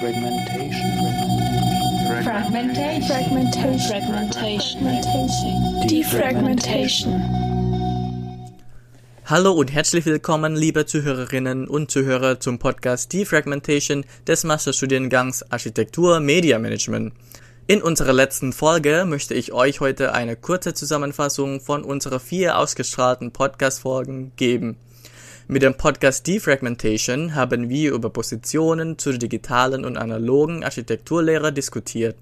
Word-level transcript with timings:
Fragmentation. 0.00 0.92
Fragmentation. 2.22 3.02
Fragmentation. 3.08 4.82
Fragmentation. 4.82 5.86
Defragmentation. 5.88 7.22
Hallo 9.24 9.52
und 9.52 9.72
herzlich 9.72 10.04
willkommen, 10.04 10.54
liebe 10.54 10.84
Zuhörerinnen 10.84 11.66
und 11.66 11.90
Zuhörer 11.90 12.38
zum 12.40 12.58
Podcast 12.58 13.10
Defragmentation 13.14 14.04
des 14.26 14.44
Masterstudiengangs 14.44 15.50
Architektur 15.50 16.20
Media 16.20 16.58
Management. 16.58 17.14
In 17.66 17.80
unserer 17.80 18.12
letzten 18.12 18.52
Folge 18.52 19.06
möchte 19.06 19.32
ich 19.32 19.54
euch 19.54 19.80
heute 19.80 20.12
eine 20.12 20.36
kurze 20.36 20.74
Zusammenfassung 20.74 21.62
von 21.62 21.82
unseren 21.84 22.20
vier 22.20 22.58
ausgestrahlten 22.58 23.32
Podcast-Folgen 23.32 24.32
geben. 24.36 24.76
Mit 25.48 25.62
dem 25.62 25.76
Podcast 25.76 26.26
Defragmentation 26.26 27.36
haben 27.36 27.68
wir 27.68 27.92
über 27.92 28.10
Positionen 28.10 28.98
zur 28.98 29.12
digitalen 29.12 29.84
und 29.84 29.96
analogen 29.96 30.64
Architekturlehre 30.64 31.52
diskutiert. 31.52 32.16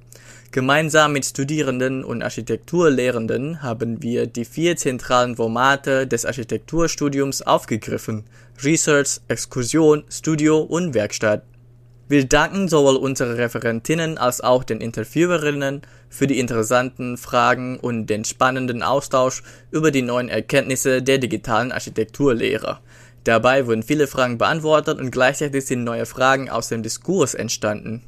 Gemeinsam 0.50 1.14
mit 1.14 1.24
Studierenden 1.24 2.04
und 2.04 2.22
Architekturlehrenden 2.22 3.62
haben 3.62 4.02
wir 4.02 4.26
die 4.26 4.44
vier 4.44 4.76
zentralen 4.76 5.36
Formate 5.36 6.06
des 6.06 6.26
Architekturstudiums 6.26 7.40
aufgegriffen. 7.40 8.24
Research, 8.62 9.20
Exkursion, 9.28 10.04
Studio 10.10 10.58
und 10.58 10.92
Werkstatt. 10.92 11.44
Wir 12.06 12.26
danken 12.26 12.68
sowohl 12.68 12.96
unsere 12.96 13.38
Referentinnen 13.38 14.18
als 14.18 14.42
auch 14.42 14.62
den 14.62 14.82
Interviewerinnen 14.82 15.80
für 16.10 16.26
die 16.26 16.38
interessanten 16.38 17.16
Fragen 17.16 17.78
und 17.78 18.08
den 18.08 18.26
spannenden 18.26 18.82
Austausch 18.82 19.42
über 19.70 19.90
die 19.90 20.02
neuen 20.02 20.28
Erkenntnisse 20.28 21.02
der 21.02 21.16
digitalen 21.16 21.72
Architekturlehre. 21.72 22.80
Dabei 23.24 23.66
wurden 23.66 23.82
viele 23.82 24.06
Fragen 24.06 24.36
beantwortet 24.36 25.00
und 25.00 25.10
gleichzeitig 25.10 25.64
sind 25.64 25.82
neue 25.82 26.04
Fragen 26.04 26.50
aus 26.50 26.68
dem 26.68 26.82
Diskurs 26.82 27.34
entstanden. 27.34 28.02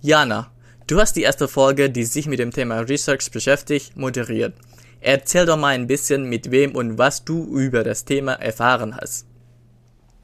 Jana, 0.00 0.50
du 0.86 0.98
hast 0.98 1.16
die 1.16 1.22
erste 1.22 1.46
Folge, 1.46 1.90
die 1.90 2.04
sich 2.04 2.26
mit 2.26 2.38
dem 2.38 2.50
Thema 2.50 2.80
Research 2.80 3.30
beschäftigt, 3.30 3.96
moderiert. 3.96 4.54
Erzähl 5.00 5.44
doch 5.44 5.58
mal 5.58 5.74
ein 5.74 5.86
bisschen, 5.86 6.24
mit 6.24 6.50
wem 6.50 6.74
und 6.74 6.96
was 6.96 7.24
du 7.24 7.44
über 7.58 7.84
das 7.84 8.06
Thema 8.06 8.32
erfahren 8.32 8.96
hast. 8.96 9.26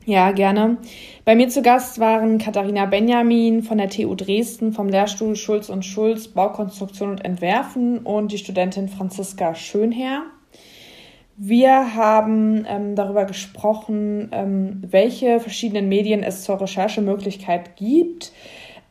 Ja, 0.06 0.32
gerne. 0.32 0.78
Bei 1.26 1.34
mir 1.34 1.48
zu 1.50 1.60
Gast 1.60 2.00
waren 2.00 2.38
Katharina 2.38 2.86
Benjamin 2.86 3.62
von 3.62 3.78
der 3.78 3.90
TU 3.90 4.14
Dresden 4.14 4.72
vom 4.72 4.88
Lehrstuhl 4.88 5.36
Schulz 5.36 5.68
und 5.68 5.84
Schulz 5.84 6.28
Baukonstruktion 6.28 7.10
und 7.10 7.24
Entwerfen 7.24 7.98
und 7.98 8.32
die 8.32 8.38
Studentin 8.38 8.88
Franziska 8.88 9.54
Schönherr. 9.54 10.22
Wir 11.36 11.94
haben 11.94 12.66
ähm, 12.68 12.96
darüber 12.96 13.24
gesprochen, 13.24 14.28
ähm, 14.32 14.82
welche 14.86 15.40
verschiedenen 15.40 15.88
Medien 15.88 16.22
es 16.22 16.44
zur 16.44 16.60
Recherchemöglichkeit 16.60 17.76
gibt, 17.76 18.32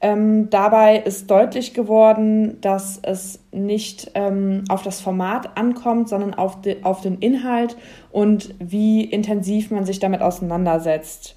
ähm, 0.02 0.50
dabei 0.50 0.98
ist 0.98 1.30
deutlich 1.30 1.74
geworden, 1.74 2.62
dass 2.62 3.00
es 3.02 3.40
nicht 3.52 4.12
ähm, 4.16 4.64
auf 4.70 4.82
das 4.82 5.02
Format 5.02 5.58
ankommt, 5.58 6.08
sondern 6.08 6.34
auf, 6.34 6.62
de, 6.62 6.84
auf 6.84 7.02
den 7.02 7.18
Inhalt 7.20 7.76
und 8.12 8.56
wie 8.60 9.04
intensiv 9.04 9.72
man 9.72 9.86
sich 9.86 10.00
damit 10.00 10.22
auseinandersetzt. 10.22 11.36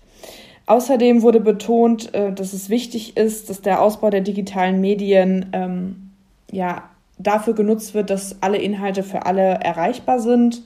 Außerdem 0.66 1.22
wurde 1.22 1.40
betont, 1.40 2.14
äh, 2.14 2.32
dass 2.32 2.52
es 2.52 2.70
wichtig 2.70 3.16
ist, 3.16 3.50
dass 3.50 3.62
der 3.62 3.82
Ausbau 3.82 4.10
der 4.10 4.20
digitalen 4.20 4.80
Medien 4.80 5.50
ähm, 5.52 6.12
ja, 6.52 6.84
dafür 7.18 7.54
genutzt 7.54 7.94
wird, 7.94 8.10
dass 8.10 8.42
alle 8.42 8.58
Inhalte 8.58 9.02
für 9.02 9.26
alle 9.26 9.42
erreichbar 9.42 10.20
sind. 10.20 10.62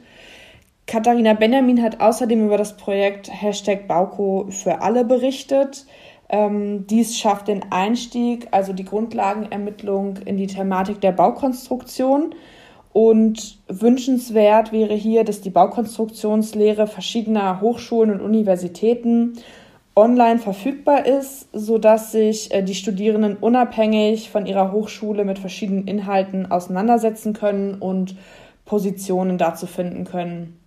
Katharina 0.86 1.33
Benjamin 1.33 1.83
hat 1.83 2.00
außerdem 2.00 2.44
über 2.44 2.58
das 2.58 2.77
Projekt 2.77 3.30
Hashtag 3.33 3.89
Bauko 3.89 4.47
für 4.50 4.83
alle 4.83 5.05
berichtet. 5.05 5.86
Ähm, 6.28 6.86
dies 6.86 7.19
schafft 7.19 7.48
den 7.48 7.70
Einstieg, 7.70 8.48
also 8.50 8.72
die 8.72 8.84
Grundlagenermittlung 8.84 10.16
in 10.24 10.36
die 10.36 10.48
Thematik 10.48 11.01
der 11.01 11.12
Baukonstruktion. 11.12 12.34
Und 12.92 13.58
wünschenswert 13.68 14.73
wäre 14.73 14.95
hier, 14.95 15.24
dass 15.24 15.42
die 15.42 15.51
Baukonstruktionslehre 15.51 16.86
verschiedener 16.86 17.61
Hochschulen 17.61 18.11
und 18.11 18.23
Universitäten 18.23 19.34
online 19.95 20.39
verfügbar 20.39 21.06
ist, 21.06 21.48
sodass 21.52 22.12
sich 22.12 22.52
äh, 22.52 22.62
die 22.62 22.74
Studierenden 22.74 23.36
unabhängig 23.36 24.30
von 24.30 24.46
ihrer 24.46 24.72
Hochschule 24.72 25.24
mit 25.24 25.39
verschiedenen 25.39 25.86
Inhalten 25.86 26.51
auseinandersetzen 26.51 27.33
können 27.33 27.74
und 27.74 28.17
Positionen 28.67 29.39
dazu 29.39 29.67
finden 29.67 30.05
können. 30.05 30.58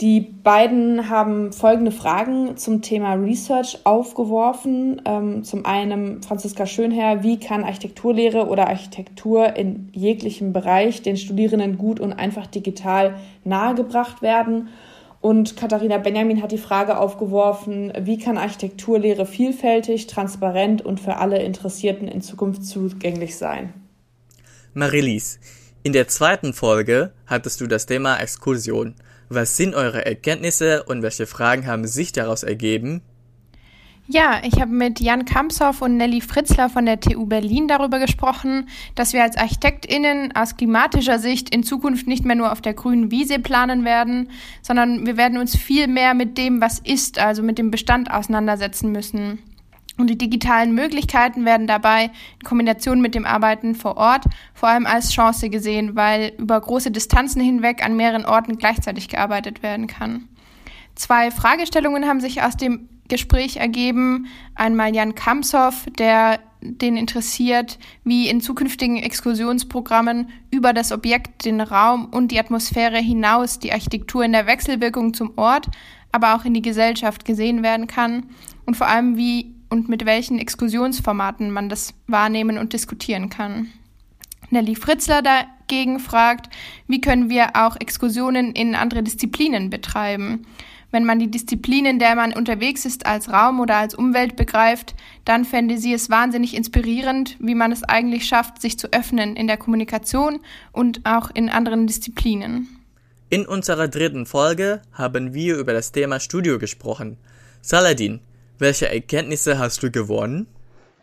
Die 0.00 0.20
beiden 0.20 1.08
haben 1.08 1.52
folgende 1.52 1.90
Fragen 1.90 2.56
zum 2.56 2.82
Thema 2.82 3.14
Research 3.14 3.80
aufgeworfen. 3.82 5.02
Ähm, 5.04 5.42
zum 5.42 5.66
einen 5.66 6.22
Franziska 6.22 6.66
Schönherr, 6.66 7.24
wie 7.24 7.40
kann 7.40 7.64
Architekturlehre 7.64 8.46
oder 8.46 8.68
Architektur 8.68 9.56
in 9.56 9.88
jeglichem 9.92 10.52
Bereich 10.52 11.02
den 11.02 11.16
Studierenden 11.16 11.78
gut 11.78 11.98
und 11.98 12.12
einfach 12.12 12.46
digital 12.46 13.16
nahegebracht 13.42 14.22
werden? 14.22 14.68
Und 15.20 15.56
Katharina 15.56 15.98
Benjamin 15.98 16.42
hat 16.42 16.52
die 16.52 16.58
Frage 16.58 16.98
aufgeworfen, 16.98 17.92
wie 18.00 18.18
kann 18.18 18.38
Architekturlehre 18.38 19.26
vielfältig, 19.26 20.06
transparent 20.06 20.80
und 20.80 21.00
für 21.00 21.16
alle 21.16 21.42
Interessierten 21.42 22.06
in 22.06 22.22
Zukunft 22.22 22.64
zugänglich 22.64 23.36
sein? 23.36 23.74
Marilise, 24.74 25.40
in 25.82 25.92
der 25.92 26.06
zweiten 26.06 26.52
Folge 26.52 27.10
hattest 27.26 27.60
du 27.60 27.66
das 27.66 27.86
Thema 27.86 28.18
Exkursion. 28.18 28.94
Was 29.28 29.56
sind 29.56 29.74
eure 29.74 30.06
Erkenntnisse 30.06 30.84
und 30.84 31.02
welche 31.02 31.26
Fragen 31.26 31.66
haben 31.66 31.86
sich 31.86 32.12
daraus 32.12 32.42
ergeben? 32.42 33.02
Ja, 34.10 34.40
ich 34.42 34.58
habe 34.58 34.72
mit 34.72 35.00
Jan 35.00 35.26
Kampshoff 35.26 35.82
und 35.82 35.98
Nelly 35.98 36.22
Fritzler 36.22 36.70
von 36.70 36.86
der 36.86 36.98
TU 36.98 37.26
Berlin 37.26 37.68
darüber 37.68 37.98
gesprochen, 37.98 38.66
dass 38.94 39.12
wir 39.12 39.22
als 39.22 39.36
ArchitektInnen 39.36 40.34
aus 40.34 40.56
klimatischer 40.56 41.18
Sicht 41.18 41.54
in 41.54 41.62
Zukunft 41.62 42.06
nicht 42.06 42.24
mehr 42.24 42.34
nur 42.34 42.50
auf 42.50 42.62
der 42.62 42.72
grünen 42.72 43.10
Wiese 43.10 43.38
planen 43.38 43.84
werden, 43.84 44.30
sondern 44.62 45.04
wir 45.04 45.18
werden 45.18 45.36
uns 45.36 45.54
viel 45.54 45.88
mehr 45.88 46.14
mit 46.14 46.38
dem, 46.38 46.62
was 46.62 46.78
ist, 46.78 47.18
also 47.18 47.42
mit 47.42 47.58
dem 47.58 47.70
Bestand 47.70 48.10
auseinandersetzen 48.10 48.90
müssen. 48.92 49.40
Und 49.98 50.08
die 50.08 50.16
digitalen 50.16 50.74
Möglichkeiten 50.74 51.44
werden 51.44 51.66
dabei 51.66 52.04
in 52.04 52.44
Kombination 52.44 53.00
mit 53.00 53.16
dem 53.16 53.26
Arbeiten 53.26 53.74
vor 53.74 53.96
Ort 53.96 54.24
vor 54.54 54.68
allem 54.68 54.86
als 54.86 55.12
Chance 55.12 55.50
gesehen, 55.50 55.96
weil 55.96 56.32
über 56.38 56.60
große 56.60 56.92
Distanzen 56.92 57.42
hinweg 57.42 57.84
an 57.84 57.96
mehreren 57.96 58.24
Orten 58.24 58.58
gleichzeitig 58.58 59.08
gearbeitet 59.08 59.62
werden 59.62 59.88
kann. 59.88 60.28
Zwei 60.94 61.30
Fragestellungen 61.32 62.06
haben 62.06 62.20
sich 62.20 62.42
aus 62.42 62.56
dem 62.56 62.88
Gespräch 63.08 63.56
ergeben. 63.56 64.26
Einmal 64.54 64.94
Jan 64.94 65.14
Kamshoff, 65.14 65.86
der 65.98 66.38
den 66.60 66.96
interessiert, 66.96 67.78
wie 68.04 68.28
in 68.28 68.40
zukünftigen 68.40 68.96
Exkursionsprogrammen 68.98 70.28
über 70.50 70.72
das 70.72 70.92
Objekt, 70.92 71.44
den 71.44 71.60
Raum 71.60 72.06
und 72.06 72.30
die 72.32 72.38
Atmosphäre 72.38 72.98
hinaus 72.98 73.58
die 73.58 73.72
Architektur 73.72 74.24
in 74.24 74.32
der 74.32 74.46
Wechselwirkung 74.46 75.14
zum 75.14 75.32
Ort, 75.36 75.68
aber 76.12 76.34
auch 76.34 76.44
in 76.44 76.54
die 76.54 76.62
Gesellschaft 76.62 77.24
gesehen 77.24 77.62
werden 77.62 77.86
kann 77.86 78.26
und 78.66 78.76
vor 78.76 78.88
allem 78.88 79.16
wie 79.16 79.54
und 79.70 79.88
mit 79.88 80.06
welchen 80.06 80.38
Exkursionsformaten 80.38 81.50
man 81.50 81.68
das 81.68 81.94
wahrnehmen 82.06 82.58
und 82.58 82.72
diskutieren 82.72 83.30
kann. 83.30 83.68
Nelly 84.50 84.76
Fritzler 84.76 85.22
dagegen 85.22 86.00
fragt, 86.00 86.48
wie 86.86 87.00
können 87.00 87.28
wir 87.28 87.50
auch 87.54 87.76
Exkursionen 87.78 88.52
in 88.52 88.74
andere 88.74 89.02
Disziplinen 89.02 89.70
betreiben? 89.70 90.46
Wenn 90.90 91.04
man 91.04 91.18
die 91.18 91.30
Disziplin, 91.30 91.84
in 91.84 91.98
der 91.98 92.14
man 92.14 92.32
unterwegs 92.32 92.86
ist, 92.86 93.04
als 93.04 93.30
Raum 93.30 93.60
oder 93.60 93.76
als 93.76 93.94
Umwelt 93.94 94.36
begreift, 94.36 94.94
dann 95.26 95.44
fände 95.44 95.76
sie 95.76 95.92
es 95.92 96.08
wahnsinnig 96.08 96.56
inspirierend, 96.56 97.36
wie 97.40 97.54
man 97.54 97.72
es 97.72 97.84
eigentlich 97.84 98.24
schafft, 98.24 98.62
sich 98.62 98.78
zu 98.78 98.90
öffnen 98.90 99.36
in 99.36 99.46
der 99.46 99.58
Kommunikation 99.58 100.40
und 100.72 101.04
auch 101.04 101.30
in 101.34 101.50
anderen 101.50 101.86
Disziplinen. 101.86 102.68
In 103.28 103.46
unserer 103.46 103.88
dritten 103.88 104.24
Folge 104.24 104.80
haben 104.92 105.34
wir 105.34 105.58
über 105.58 105.74
das 105.74 105.92
Thema 105.92 106.20
Studio 106.20 106.58
gesprochen. 106.58 107.18
Saladin, 107.60 108.20
welche 108.58 108.92
Erkenntnisse 108.92 109.58
hast 109.58 109.82
du 109.82 109.90
gewonnen? 109.90 110.46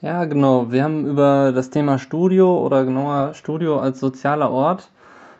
Ja, 0.02 0.26
genau. 0.26 0.72
Wir 0.72 0.84
haben 0.84 1.08
über 1.08 1.52
das 1.54 1.70
Thema 1.70 1.98
Studio 1.98 2.64
oder 2.64 2.86
genauer 2.86 3.34
Studio 3.34 3.80
als 3.80 4.00
sozialer 4.00 4.52
Ort 4.52 4.90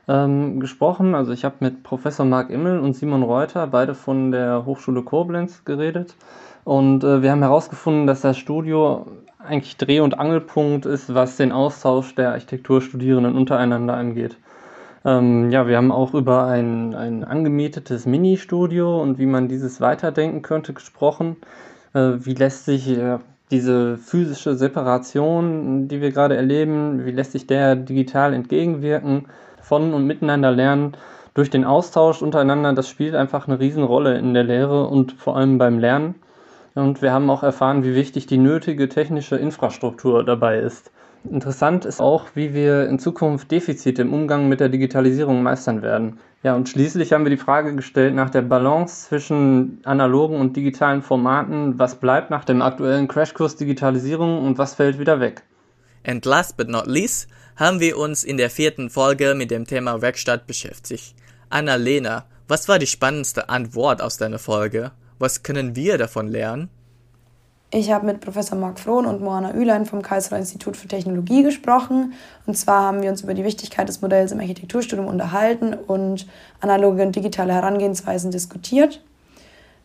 ähm, 0.08 0.60
gesprochen. 0.60 1.14
Also 1.16 1.34
ich 1.34 1.46
habe 1.46 1.56
mit 1.60 1.84
Professor 1.84 2.26
Marc 2.26 2.50
Immel 2.50 2.80
und 2.80 2.96
Simon 2.96 3.24
Reuter, 3.24 3.68
beide 3.68 3.96
von 3.96 4.32
der 4.32 4.66
Hochschule 4.66 5.04
Koblenz, 5.04 5.66
geredet. 5.66 6.16
Und 6.64 7.04
äh, 7.04 7.22
wir 7.22 7.32
haben 7.32 7.42
herausgefunden, 7.42 8.08
dass 8.08 8.22
das 8.22 8.38
Studio 8.38 9.06
eigentlich 9.38 9.78
Dreh- 9.78 10.00
und 10.00 10.18
Angelpunkt 10.18 10.86
ist, 10.86 11.14
was 11.14 11.38
den 11.38 11.52
Austausch 11.52 12.16
der 12.16 12.32
Architekturstudierenden 12.32 13.36
untereinander 13.36 13.96
angeht. 13.96 14.38
Ähm, 15.04 15.52
ja, 15.52 15.68
wir 15.68 15.78
haben 15.78 15.92
auch 15.92 16.16
über 16.16 16.46
ein, 16.46 16.96
ein 16.96 17.24
angemietetes 17.24 18.08
Ministudio 18.08 19.00
und 19.00 19.20
wie 19.20 19.28
man 19.28 19.48
dieses 19.48 19.80
weiterdenken 19.80 20.42
könnte 20.42 20.74
gesprochen. 20.74 21.38
Äh, 21.96 22.26
wie 22.26 22.34
lässt 22.34 22.66
sich 22.66 22.90
äh, 22.90 23.20
diese 23.52 23.98
physische 23.98 24.56
Separation, 24.56 25.88
die 25.88 26.02
wir 26.02 26.12
gerade 26.12 26.36
erleben, 26.36 27.06
wie 27.06 27.12
lässt 27.12 27.32
sich 27.32 27.48
der 27.48 27.76
digital 27.76 28.34
entgegenwirken, 28.34 29.28
von 29.62 29.94
und 29.94 30.06
miteinander 30.06 30.52
lernen. 30.52 30.98
durch 31.34 31.50
den 31.50 31.66
Austausch 31.66 32.22
untereinander, 32.22 32.74
das 32.74 32.88
spielt 32.90 33.14
einfach 33.16 33.48
eine 33.48 33.60
Riesenrolle 33.60 34.18
in 34.18 34.34
der 34.34 34.46
Lehre 34.46 34.88
und 34.88 35.14
vor 35.14 35.36
allem 35.38 35.58
beim 35.58 35.80
Lernen. 35.80 36.16
Und 36.76 37.02
wir 37.02 37.14
haben 37.14 37.30
auch 37.30 37.42
erfahren, 37.42 37.84
wie 37.84 37.96
wichtig 37.96 38.28
die 38.28 38.38
nötige 38.38 38.90
technische 38.90 39.38
Infrastruktur 39.38 40.24
dabei 40.24 40.60
ist. 40.60 40.92
Interessant 41.32 41.86
ist 41.86 42.02
auch, 42.02 42.28
wie 42.36 42.54
wir 42.54 42.88
in 42.88 43.00
Zukunft 43.00 43.50
Defizite 43.50 44.04
im 44.04 44.14
Umgang 44.14 44.48
mit 44.48 44.60
der 44.60 44.70
Digitalisierung 44.70 45.42
meistern 45.42 45.82
werden. 45.82 46.20
Ja, 46.44 46.54
und 46.56 46.70
schließlich 46.70 47.14
haben 47.14 47.24
wir 47.24 47.32
die 47.32 47.38
Frage 47.38 47.76
gestellt 47.76 48.14
nach 48.14 48.30
der 48.30 48.44
Balance 48.44 49.08
zwischen 49.08 49.80
analogen 49.86 50.40
und 50.40 50.56
digitalen 50.56 51.02
Formaten. 51.02 51.80
Was 51.80 51.96
bleibt 51.96 52.30
nach 52.30 52.46
dem 52.46 52.62
aktuellen 52.62 53.08
Crashkurs 53.08 53.56
Digitalisierung 53.56 54.46
und 54.46 54.60
was 54.60 54.76
fällt 54.76 55.00
wieder 55.00 55.20
weg? 55.20 55.42
And 56.06 56.24
last 56.26 56.58
but 56.58 56.70
not 56.70 56.86
least 56.86 57.28
haben 57.56 57.80
wir 57.80 57.98
uns 57.98 58.24
in 58.24 58.38
der 58.38 58.52
vierten 58.52 58.92
Folge 58.92 59.34
mit 59.34 59.50
dem 59.50 59.66
Thema 59.66 60.02
Werkstatt 60.02 60.46
beschäftigt. 60.46 61.16
Anna-Lena, 61.50 62.26
was 62.48 62.68
war 62.68 62.78
die 62.78 62.86
spannendste 62.86 63.50
Antwort 63.50 64.02
aus 64.02 64.18
deiner 64.18 64.40
Folge? 64.40 64.92
Was 65.20 65.44
können 65.44 65.76
wir 65.76 65.98
davon 65.98 66.28
lernen? 66.28 66.70
Ich 67.72 67.92
habe 67.92 68.06
mit 68.06 68.22
Professor 68.22 68.58
Marc 68.58 68.80
Frohn 68.80 69.06
und 69.06 69.22
Moana 69.22 69.54
Ülein 69.54 69.86
vom 69.86 70.02
Karlsruher 70.02 70.38
Institut 70.38 70.78
für 70.78 70.88
Technologie 70.88 71.44
gesprochen. 71.44 72.14
Und 72.46 72.58
zwar 72.58 72.84
haben 72.84 73.02
wir 73.02 73.10
uns 73.10 73.22
über 73.22 73.34
die 73.34 73.44
Wichtigkeit 73.44 73.90
des 73.90 74.02
Modells 74.02 74.32
im 74.32 74.40
Architekturstudium 74.40 75.08
unterhalten 75.08 75.74
und 75.74 76.28
analoge 76.62 77.04
und 77.04 77.16
digitale 77.16 77.54
Herangehensweisen 77.54 78.32
diskutiert. 78.32 79.04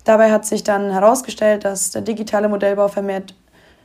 Dabei 0.05 0.31
hat 0.31 0.47
sich 0.47 0.63
dann 0.63 0.91
herausgestellt, 0.91 1.65
dass 1.65 1.91
der 1.91 2.03
digitale 2.03 2.49
Modellbau 2.49 2.89
vermehrt 2.89 3.35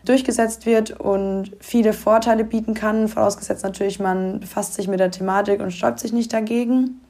durchgesetzt 0.06 0.66
wird 0.66 0.92
und 0.92 1.52
viele 1.60 1.94
Vorteile 1.94 2.44
bieten 2.44 2.74
kann, 2.74 3.08
vorausgesetzt 3.08 3.64
natürlich, 3.64 4.00
man 4.00 4.40
befasst 4.40 4.76
sich 4.76 4.88
mit 4.88 5.00
der 5.00 5.12
Thematik 5.12 5.62
und 5.62 5.72
sträubt 5.72 6.00
sich 6.00 6.14
nicht 6.14 6.32
dagegen. 6.32 7.02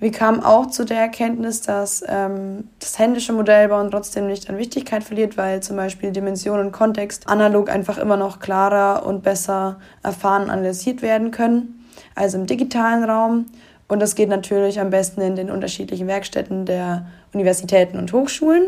Wir 0.00 0.12
kamen 0.12 0.40
auch 0.44 0.66
zu 0.66 0.84
der 0.84 0.98
Erkenntnis, 0.98 1.60
dass 1.60 2.04
ähm, 2.06 2.68
das 2.78 2.98
händische 3.00 3.32
Modellbauen 3.32 3.90
trotzdem 3.90 4.28
nicht 4.28 4.48
an 4.48 4.56
Wichtigkeit 4.56 5.02
verliert, 5.02 5.36
weil 5.36 5.60
zum 5.60 5.76
Beispiel 5.76 6.12
Dimension 6.12 6.60
und 6.60 6.70
Kontext 6.70 7.28
analog 7.28 7.68
einfach 7.68 7.98
immer 7.98 8.16
noch 8.16 8.38
klarer 8.38 9.04
und 9.04 9.24
besser 9.24 9.80
erfahren 10.04 10.44
und 10.44 10.50
analysiert 10.50 11.02
werden 11.02 11.32
können, 11.32 11.84
also 12.14 12.38
im 12.38 12.46
digitalen 12.46 13.02
Raum. 13.02 13.46
Und 13.88 14.00
das 14.00 14.14
geht 14.14 14.28
natürlich 14.28 14.78
am 14.78 14.90
besten 14.90 15.20
in 15.20 15.34
den 15.34 15.50
unterschiedlichen 15.50 16.06
Werkstätten 16.06 16.64
der 16.64 17.06
Universitäten 17.32 17.98
und 17.98 18.12
Hochschulen. 18.12 18.66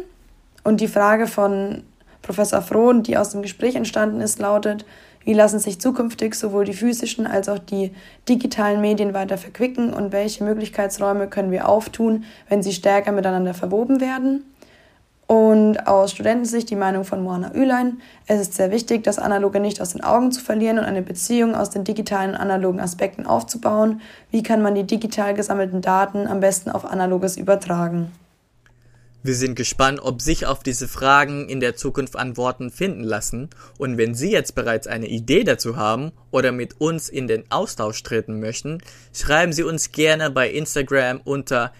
Und 0.65 0.81
die 0.81 0.89
Frage 0.89 1.29
von 1.29 1.85
Professor 2.23 2.61
Frohn, 2.61 3.05
die 3.05 3.17
aus 3.17 3.31
dem 3.31 3.43
Gespräch 3.43 3.77
entstanden 3.77 4.21
ist, 4.21 4.41
lautet, 4.41 4.85
wie 5.25 5.35
lassen 5.35 5.59
sich 5.59 5.81
zukünftig 5.81 6.35
sowohl 6.35 6.65
die 6.65 6.73
physischen 6.73 7.27
als 7.27 7.49
auch 7.49 7.59
die 7.59 7.93
digitalen 8.29 8.81
Medien 8.81 9.15
weiter 9.15 9.39
verquicken 9.39 9.93
und 9.93 10.13
welche 10.13 10.45
Möglichkeitsräume 10.45 11.29
können 11.29 11.51
wir 11.51 11.69
auftun, 11.69 12.25
wenn 12.49 12.63
sie 12.63 12.73
stärker 12.73 13.13
miteinander 13.13 13.55
verwoben 13.55 14.01
werden? 14.01 14.45
Und 15.31 15.87
aus 15.87 16.11
Studentensicht 16.11 16.71
die 16.71 16.77
Meinung 16.77 17.05
von 17.05 17.23
Moana 17.23 17.55
Ülein, 17.55 18.01
es 18.27 18.41
ist 18.41 18.55
sehr 18.55 18.73
wichtig, 18.73 19.05
das 19.05 19.21
Analoge 19.21 19.61
nicht 19.61 19.81
aus 19.81 19.93
den 19.93 20.03
Augen 20.03 20.33
zu 20.33 20.41
verlieren 20.41 20.81
und 20.81 20.85
eine 20.85 21.03
Beziehung 21.03 21.55
aus 21.55 21.71
den 21.71 21.85
digitalen 21.85 22.31
und 22.31 22.37
analogen 22.37 22.81
Aspekten 22.81 23.27
aufzubauen. 23.27 24.01
Wie 24.33 24.43
kann 24.43 24.61
man 24.61 24.75
die 24.75 24.83
digital 24.83 25.35
gesammelten 25.35 25.83
Daten 25.83 26.27
am 26.27 26.41
besten 26.41 26.73
auf 26.73 26.85
Analoges 26.85 27.37
übertragen? 27.37 28.11
Wir 29.23 29.35
sind 29.35 29.55
gespannt, 29.55 30.01
ob 30.03 30.23
sich 30.23 30.47
auf 30.47 30.63
diese 30.63 30.89
Fragen 30.89 31.47
in 31.47 31.61
der 31.61 31.77
Zukunft 31.77 32.17
Antworten 32.17 32.71
finden 32.71 33.05
lassen 33.05 33.51
und 33.77 33.99
wenn 33.99 34.15
Sie 34.15 34.31
jetzt 34.31 34.55
bereits 34.55 34.87
eine 34.87 35.09
Idee 35.09 35.45
dazu 35.45 35.77
haben 35.77 36.13
oder 36.31 36.53
mit 36.53 36.81
uns 36.81 37.11
in 37.11 37.27
den 37.27 37.45
Austausch 37.51 38.03
treten 38.03 38.41
möchten, 38.41 38.79
schreiben 39.13 39.53
Sie 39.53 39.63
uns 39.63 39.93
gerne 39.93 40.31
bei 40.31 40.51
Instagram 40.51 41.21
unter 41.23 41.75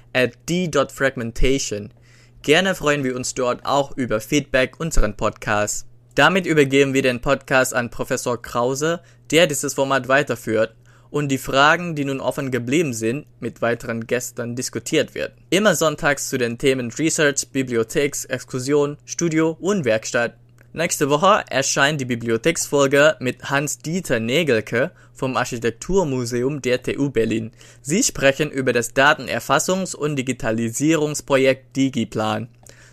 d.fragmentation. 0.51 1.95
Gerne 2.43 2.75
freuen 2.75 3.05
wir 3.05 3.17
uns 3.17 3.33
dort 3.33 3.65
auch 3.65 3.97
über 3.97 4.21
Feedback 4.21 4.79
unseren 4.79 5.17
Podcast. 5.17 5.87
Damit 6.15 6.45
übergeben 6.45 6.93
wir 6.93 7.03
den 7.03 7.23
Podcast 7.23 7.73
an 7.73 7.89
Professor 7.89 8.41
Krause, 8.43 9.01
der 9.31 9.47
dieses 9.47 9.73
Format 9.73 10.09
weiterführt 10.09 10.75
und 11.11 11.29
die 11.29 11.39
Fragen, 11.39 11.95
die 11.95 12.05
nun 12.05 12.21
offen 12.21 12.51
geblieben 12.51 12.93
sind, 12.93 13.27
mit 13.41 13.63
weiteren 13.63 14.07
Gästen 14.07 14.57
diskutiert 14.57 15.15
wird. 15.15 15.33
Immer 15.51 15.75
sonntags 15.75 16.29
zu 16.29 16.39
den 16.39 16.59
Themen 16.59 16.91
Research, 16.91 17.49
Bibliotheks, 17.53 18.25
Exkursion, 18.25 18.97
Studio 19.05 19.57
und 19.61 19.85
Werkstatt. 19.85 20.35
Nächste 20.73 21.11
Woche 21.11 21.43
erscheint 21.51 22.01
die 22.01 22.05
Bibliotheksfolge 22.05 23.17
mit 23.19 23.51
Hans-Dieter 23.51 24.21
Nägelke 24.21 24.93
vom 25.13 25.37
Architekturmuseum 25.37 26.63
der 26.63 26.81
TU 26.83 27.11
Berlin. 27.11 27.51
Sie 27.83 28.05
sprechen 28.05 28.53
über 28.53 28.73
das 28.73 28.95
Datenerfassungs- 28.95 29.97
und 29.97 30.15
Digitalisierungsprojekt 30.15 31.75
DigiPlan. 31.77 32.49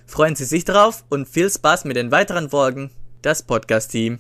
Freuen 0.07 0.35
Sie 0.35 0.45
sich 0.45 0.65
drauf 0.65 1.03
und 1.09 1.27
viel 1.27 1.51
Spaß 1.51 1.85
mit 1.85 1.97
den 1.97 2.09
weiteren 2.09 2.49
Folgen. 2.49 2.89
Das 3.21 3.43
Podcast-Team. 3.43 4.19